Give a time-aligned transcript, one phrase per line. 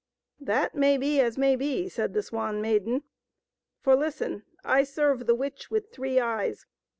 [0.51, 3.03] "That may be as may be," said the Swan Maiden."
[3.83, 4.41] For listen!
[4.63, 6.65] I serve the witch with three eyes.